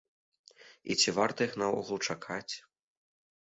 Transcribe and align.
І 0.93 0.95
ці 1.03 1.13
варта 1.17 1.39
іх 1.49 1.53
наогул 1.63 1.97
чакаць? 2.07 2.49